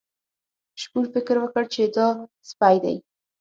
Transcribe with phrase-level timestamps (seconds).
[0.81, 2.07] شپون فکر وکړ چې دا
[2.49, 2.95] سپی دی.